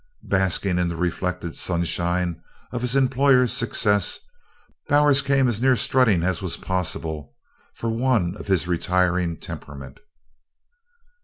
[0.23, 4.19] Basking in the reflected sunshine of his employer's success,
[4.87, 7.35] Bowers came as near strutting as was possible
[7.75, 9.99] for one of his retiring temperament.